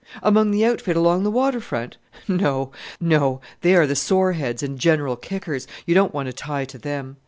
[0.23, 1.97] "Among the outfit along the water front?
[2.27, 2.71] No,
[3.61, 5.67] they are the sore heads and general kickers.
[5.85, 7.17] You don't want to tie to them.